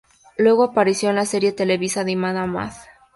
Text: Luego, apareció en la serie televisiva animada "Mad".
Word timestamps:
Luego, 0.35 0.63
apareció 0.63 1.11
en 1.11 1.17
la 1.17 1.25
serie 1.25 1.51
televisiva 1.51 2.01
animada 2.01 2.47
"Mad". 2.47 2.73